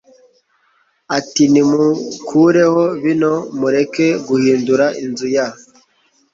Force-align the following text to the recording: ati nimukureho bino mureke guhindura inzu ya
ati 1.17 1.43
nimukureho 1.51 2.83
bino 3.03 3.33
mureke 3.59 4.07
guhindura 4.27 4.85
inzu 5.03 5.27
ya 5.35 5.47